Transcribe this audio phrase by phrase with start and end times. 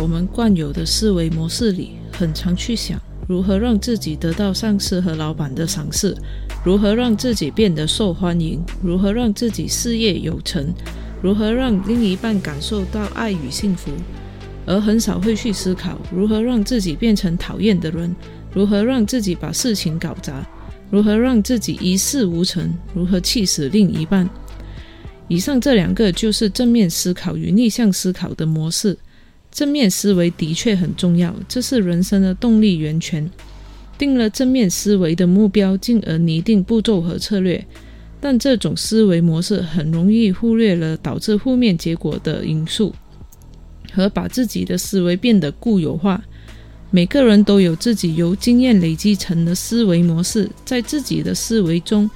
[0.00, 6.16] 我们惯有的思维模式里，很常去想如何让自己得到上司和老板的赏识，
[6.64, 10.72] 如何让自己变得受欢迎，如何让自己事业有成，
[11.22, 13.92] 如何让另一半感受到爱与幸福，
[14.64, 18.16] 而很少会去思考如何让自己变成讨厌的人，
[18.54, 20.46] 如何让自己把事情搞砸，
[20.90, 24.28] 如何让自己一事无成，如何气死另一半。
[25.28, 28.96] 以上这两个就是正面思考与逆向思考的模式。
[29.50, 33.30] 正面思维的确很重要，这是人生的动力源泉。
[33.98, 37.64] 定了正面思维的目标，进而拟定步骤和策略。
[38.20, 42.94] 但这种思维模式很容易忽略了导致负面结果的因素，
[43.92, 46.22] 和把自己的思维变得固有化。
[46.90, 52.10] 每个人都有自己由经验累积成的思维模式，在自己的思维中。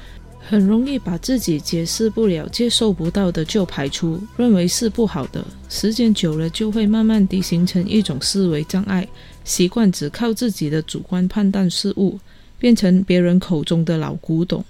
[0.46, 5.44] 很容易把自己解释不了、接受不到的就排除，认为是不好的。
[5.70, 9.08] 时间久了，就会慢慢地形成一种思维障碍，
[9.42, 12.18] 习惯只靠自己的主观判断事物，
[12.58, 14.62] 变成别人口中的老古董。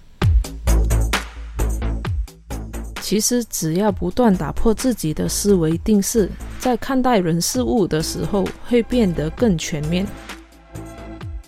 [3.02, 10.06] 其实，只要不断打破自己的思维定式，在看待人事物的时候，会变得更全面。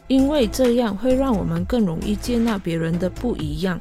[0.08, 3.80] 因为这样会让我们更容易接纳别人的不一样。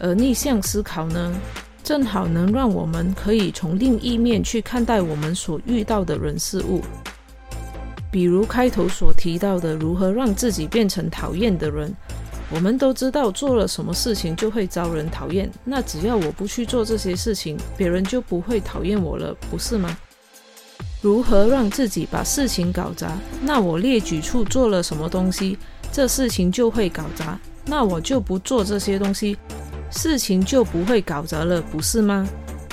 [0.00, 1.34] 而逆向思考呢，
[1.82, 6.82] 正好能让我们可以从另一面去看待我们所遇到的人事物。
[8.10, 11.94] 比如开头所提到的，如何让自己变成讨厌的人。
[12.50, 19.94] 我们都知道做了什么事情就会遭人讨厌，那只要我不去做这些事情，别人就不会讨厌我了，不是吗？
[21.02, 23.18] 如何让自己把事情搞砸？
[23.42, 25.58] 那我列举处做了什么东西，
[25.92, 29.36] 这事情就会搞砸，那我就不做这些东西。
[29.90, 32.26] 事情就不会搞砸了，不是吗？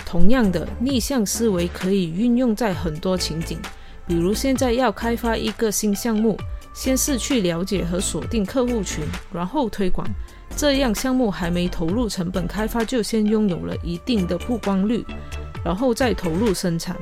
[0.05, 3.57] 同样的，逆向思维可以运用在很多情景，
[4.05, 6.37] 比如现在要开发一个新项目，
[6.73, 9.03] 先是去了解和锁定客户群，
[9.33, 10.07] 然后推广，
[10.55, 15.03] 这样项目还没投入成本开发，就先拥有了一定的曝光率，
[15.63, 16.95] 然后再投入生产。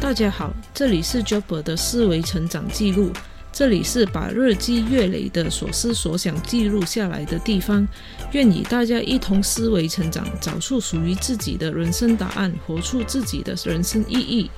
[0.00, 3.10] 大家好，这里是 Jobber 的思维成长记录。
[3.54, 7.86] 这里是把日积月累的所思所想记录下来的地方，
[8.32, 14.50] 愿与大家一同思维成长，找出属于自己的人生答案，活出自己的人生意义。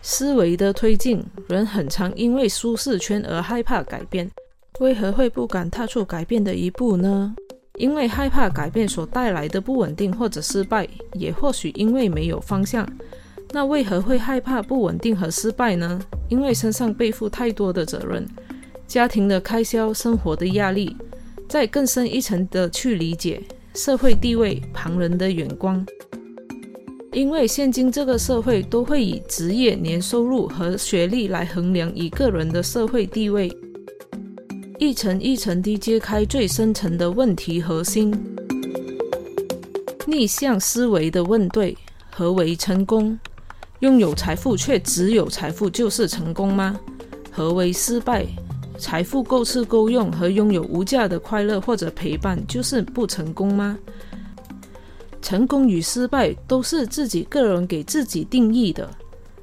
[0.00, 4.30] 思维的推进，人很常因为舒适圈而害怕改变。
[4.80, 7.34] 为何会不敢踏出改变的一步呢？
[7.74, 12.88] 因为害怕改变所带来的不稳定或者失败，也或许因为没有方向。
[13.52, 16.00] 那为何会害怕不稳定和失败呢？
[16.28, 18.26] 因为身上背负太多的责任，
[18.86, 20.94] 家庭的开销、生活的压力，
[21.48, 23.42] 再更深一层的去理解
[23.74, 25.84] 社会地位、旁人的眼光。
[27.10, 33.50] 因为现今这个社会都会以职业、年收入和学历来衡量一个人的社会地位，
[34.78, 38.14] 一层一层地揭开最深层的问题核心。
[40.06, 41.74] 逆向思维的问对：
[42.10, 43.18] 何为成功？
[43.80, 46.78] 拥有财富却只有财富就是成功吗？
[47.30, 48.26] 何为失败？
[48.76, 53.78] 财富够吃够用和拥有无价的快乐或者陪伴就是不成功吗？
[55.22, 58.88] 成功与失败都是自己个人给自己定义的。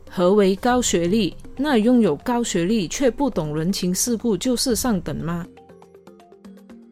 [0.09, 1.35] 何为高学历？
[1.57, 5.45] 那拥有高学历却不懂人情世故就是上等吗？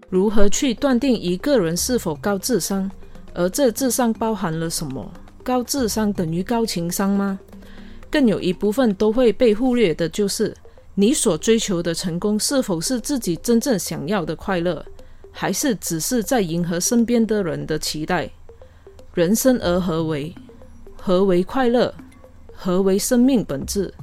[0.10, 2.90] 如何去断定一个人是否高智商？
[3.34, 5.12] 而这智商包含了什么？
[5.44, 7.40] 高智商等于高情商吗？
[8.10, 10.56] 更有一部分都会被忽略的，就是
[10.96, 14.86] 你所追求的成功是否是自己真正想要的快乐，
[15.32, 18.30] 还是只是在迎合身边的人的期待？
[19.14, 20.34] 人生而何为？
[20.96, 21.94] 何为快乐？
[22.54, 23.94] 何为生命本质？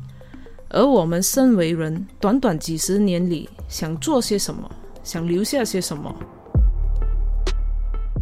[0.69, 4.71] 而我们身为人，短短几十年里，想做些什么？
[5.03, 6.15] 想留下些什么？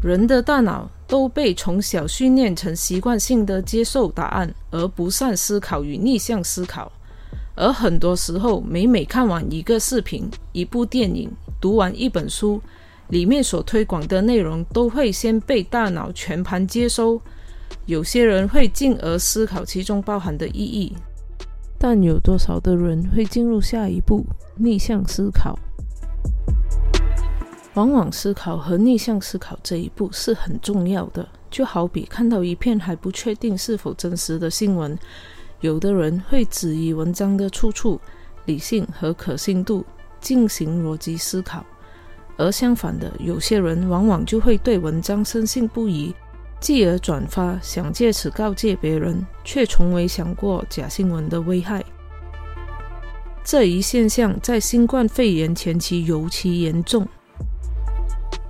[0.03, 0.88] 人的大脑。
[1.09, 6.93] 都被从小训练成习惯性的接受答案，而不善思考与逆向思考。
[7.57, 11.29] 而很多时候，每每看完一个视频、一部电影、
[11.61, 12.61] 读完一本书，
[13.09, 17.21] 里面所推广的内容都会先被大脑全盘接收。
[17.87, 20.93] 有些人会进而思考其中包含的意义，
[21.79, 24.25] 但有多少的人会进入下一步
[24.57, 25.59] 逆向思考？
[27.79, 31.29] 往往思考和逆向思考这一步是很重要的。
[31.49, 34.99] 就好比看到一片还不确定是否真实的新闻，
[35.61, 38.01] 有的人会质疑文章的出处、
[38.47, 39.85] 理性和可信度，
[40.21, 41.61] 进行逻辑思考；
[42.37, 46.13] 而相反的，有些人往往就会对文章深信不疑，
[46.59, 51.85] 继而转发，想借此告诫别人，却从未想过假新闻的危害。
[53.45, 57.07] 这一现象在新冠肺炎前期尤其严重，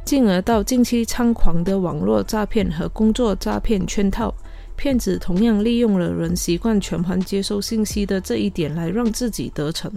[0.08, 4.34] 进而到近期猖狂的网络诈骗和工作诈骗圈套。
[4.74, 9.92] 骗子同样利用了人习惯全盘接收信息的这一点来让自己得逞。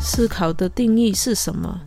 [0.00, 1.80] 思考的定义是什么？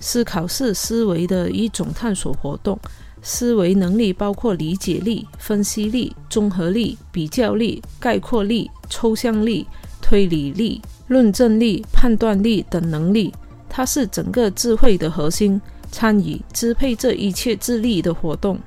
[0.00, 2.78] 思考是思维的一种探索活动。
[3.20, 9.66] 思维能力包括理解力、分析力、综合力、比较力、概括力、抽象力、
[10.00, 13.34] 推理力、论证力、判断力等能力。
[13.68, 15.60] 它是整个智慧的核心，
[15.92, 18.58] 参与支配这一切智力的活动。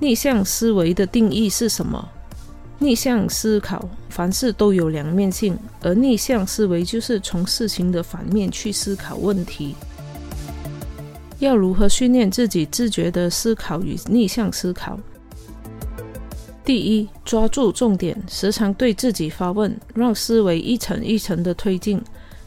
[0.00, 2.08] 逆向思维的定义是什么？
[2.78, 9.74] 逆向思考，凡事都有两面性，而逆向思维就是从事情的反面去思考问题。
[11.38, 14.98] 要如何训练自己自觉的思考与逆向思考？
[16.64, 22.00] 第一，抓住重点，时常对自己发问，让思维一层一层的推进。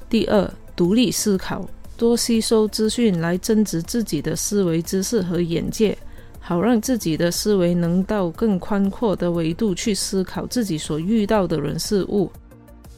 [0.09, 5.97] 第二，独立思考，多吸收资讯来增值自己的思维知识和眼界。
[6.45, 12.29] 好让自己的思维能到更宽阔的维度去思考自己所遇到的人事物。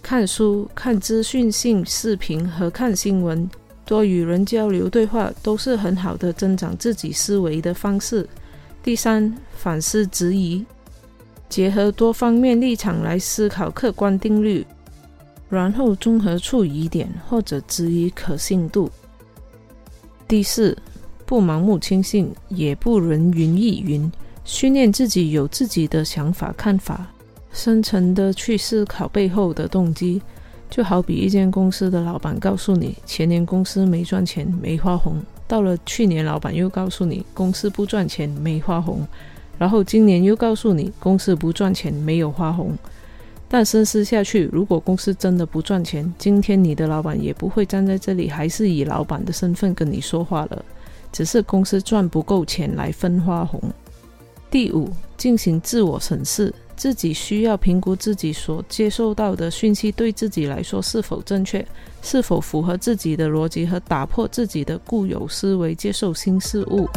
[0.01, 3.47] 看书、看资讯性视频和看新闻，
[3.85, 8.27] 多与人交流对话，都是很好的增长自己思维的方式。
[8.81, 10.65] 第三，反思质疑，
[11.47, 14.65] 结合多方面立场来思考客观定律，
[15.49, 18.89] 然后综合处疑点或者质疑可信度。
[20.27, 20.77] 第四。
[21.27, 24.11] 不盲目轻信，也不人云亦云，
[24.43, 27.07] 训练自己有自己的想法看法，
[27.51, 30.21] 深层的去思考背后的动机。
[30.69, 35.15] 就好比一间公司的老板告诉你，前年公司没赚钱，没花红；
[35.47, 38.99] 到了去年，老板又告诉你公司不赚钱，没花红；
[39.57, 42.77] 然后今年又告诉你公司不赚钱，没有花红。
[43.47, 50.65] 但深思下去，如果公司真的不赚钱，今天你的老板也不会站在这里，还是以老板的身份跟你说话了。
[51.11, 53.61] 只是公司赚不够钱来分花红。
[54.51, 61.65] 第五，进行自我审视，自己需要评估自己所接受到的讯息对自己来说是否正确，
[62.01, 66.89] 是否符合自己的逻辑和打破自己的固有思维，接受新事物。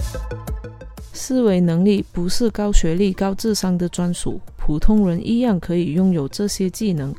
[1.13, 7.15] 思维能力不是高学历、高智商的专属，普通人一样可以拥有这些技能。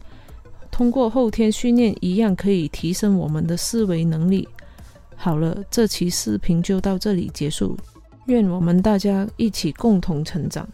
[0.69, 4.47] 通过后天训练，一样可以提升我们的思维能力。
[5.15, 7.75] 好了，这期视频就到这里结束。
[8.27, 10.69] 愿我们大家一起共同成长。